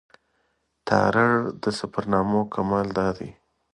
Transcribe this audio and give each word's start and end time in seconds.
تارړ 0.87 1.31
د 1.61 1.65
سفرنامو 1.79 2.41
کمال 2.53 2.87
دا 2.97 3.07
دی. 3.17 3.29